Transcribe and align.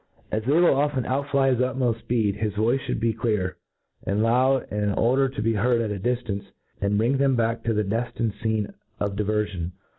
As 0.31 0.41
they 0.45 0.53
will 0.59 0.73
often 0.75 1.05
outfly.his 1.05 1.59
utmoft 1.59 2.05
fpeed, 2.07 2.35
his 2.37 2.55
voice 2.55 2.81
fliouldbe 2.87 3.13
full, 3.13 3.21
clear, 3.21 3.57
and 4.03 4.23
loud, 4.23 4.67
irt 4.71 4.97
order 4.97 5.29
to 5.29 5.41
be 5.43 5.53
heaid 5.53 5.79
at 5.79 5.91
a 5.91 5.99
diftance, 5.99 6.45
and 6.81 6.93
ta 6.93 6.97
bring 6.97 7.17
them 7.17 7.33
^ 7.33 7.37
back 7.37 7.61
to 7.65 7.73
the 7.75 7.83
dellincd 7.83 8.33
fcene 8.33 8.73
of 8.99 9.15
diverfion. 9.15 9.73